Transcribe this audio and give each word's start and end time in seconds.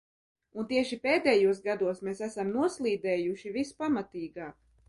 Un 0.61 0.67
tieši 0.71 0.97
pēdējos 1.03 1.61
gados 1.67 2.01
mēs 2.09 2.23
esam 2.31 2.51
noslīdējuši 2.57 3.55
vispamatīgāk. 3.59 4.61